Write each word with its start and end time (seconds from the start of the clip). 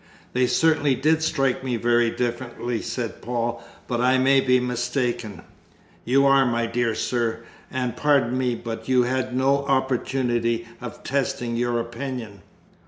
"They 0.33 0.47
certainly 0.47 0.95
did 0.95 1.21
strike 1.21 1.63
me 1.63 1.75
very 1.77 2.09
differently," 2.09 2.81
said 2.81 3.21
Paul. 3.21 3.63
"But 3.87 4.01
I 4.01 4.17
may 4.17 4.41
be 4.41 4.59
mistaken." 4.59 5.43
"You 6.05 6.25
are, 6.25 6.43
my 6.43 6.65
dear 6.65 6.95
sir. 6.95 7.43
And, 7.69 7.95
pardon 7.95 8.35
me, 8.35 8.55
but 8.55 8.89
you 8.89 9.03
had 9.03 9.35
no 9.35 9.59
opportunity 9.67 10.67
of 10.81 11.03
testing 11.03 11.55
your 11.55 11.79
opinion." 11.79 12.41